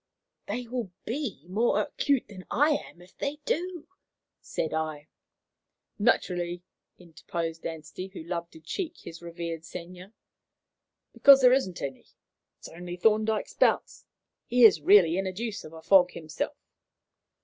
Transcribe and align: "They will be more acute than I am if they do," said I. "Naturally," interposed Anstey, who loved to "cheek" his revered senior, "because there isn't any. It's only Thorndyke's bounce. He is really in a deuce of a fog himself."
"They 0.47 0.67
will 0.67 0.91
be 1.05 1.45
more 1.47 1.79
acute 1.79 2.27
than 2.27 2.47
I 2.49 2.71
am 2.71 3.03
if 3.03 3.15
they 3.15 3.35
do," 3.45 3.87
said 4.39 4.73
I. 4.73 5.09
"Naturally," 5.99 6.63
interposed 6.97 7.67
Anstey, 7.67 8.07
who 8.07 8.23
loved 8.23 8.53
to 8.53 8.59
"cheek" 8.59 8.97
his 9.01 9.21
revered 9.21 9.63
senior, 9.63 10.13
"because 11.13 11.41
there 11.41 11.53
isn't 11.53 11.83
any. 11.83 12.07
It's 12.57 12.69
only 12.69 12.95
Thorndyke's 12.97 13.53
bounce. 13.53 14.07
He 14.47 14.63
is 14.65 14.81
really 14.81 15.19
in 15.19 15.27
a 15.27 15.31
deuce 15.31 15.63
of 15.63 15.71
a 15.71 15.83
fog 15.83 16.09
himself." 16.13 16.57